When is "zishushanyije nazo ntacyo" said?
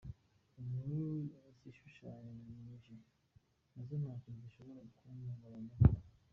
1.59-4.29